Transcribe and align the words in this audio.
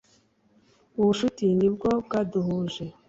ubushuti 0.99 1.45
nibwo 1.57 1.87
bwaduhuje 2.05 2.83